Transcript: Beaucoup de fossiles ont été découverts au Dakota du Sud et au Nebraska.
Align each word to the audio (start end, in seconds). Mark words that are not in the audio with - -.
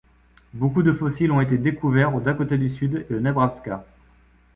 Beaucoup 0.55 0.81
de 0.81 0.93
fossiles 0.93 1.31
ont 1.31 1.41
été 1.41 1.59
découverts 1.59 2.15
au 2.15 2.21
Dakota 2.21 2.57
du 2.57 2.69
Sud 2.69 3.05
et 3.07 3.13
au 3.13 3.19
Nebraska. 3.19 3.85